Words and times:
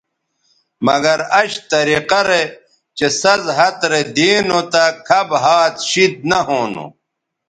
مگر 0.87 1.17
اش 1.39 1.51
طریقہ 1.71 2.21
رے 2.29 2.43
چہء 2.97 3.15
سَز 3.21 3.41
ھَت 3.57 3.79
رے 3.91 4.01
دی 4.15 4.31
نو 4.47 4.59
تہ 4.71 4.83
کھب 5.07 5.27
ھَات 5.43 5.75
شید 5.89 6.13
نہ 6.29 6.39
ھونو 6.47 6.85